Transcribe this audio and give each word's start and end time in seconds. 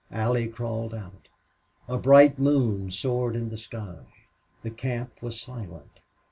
Allie 0.11 0.47
crawled 0.47 0.95
out. 0.95 1.27
A 1.87 1.95
bright 1.95 2.39
moon 2.39 2.89
soared 2.89 3.35
in 3.35 3.49
the 3.49 3.55
sky. 3.59 4.07
The 4.63 4.71
camp 4.71 5.21
was 5.21 5.39
silent. 5.39 5.99